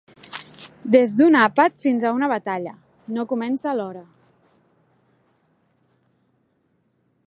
Des 0.95 1.11
d'un 1.19 1.37
àpat 1.41 1.77
fins 1.83 2.07
a 2.07 2.13
una 2.19 2.29
batalla, 2.33 2.73
no 3.19 3.27
comença 3.35 3.71
a 3.73 3.77
l'hora. 3.81 4.03